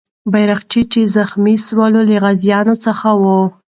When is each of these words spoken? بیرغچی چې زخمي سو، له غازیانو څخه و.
بیرغچی 0.31 0.81
چې 0.91 1.01
زخمي 1.15 1.55
سو، 1.65 1.83
له 1.95 2.01
غازیانو 2.23 2.75
څخه 2.85 3.09
و. 3.21 3.23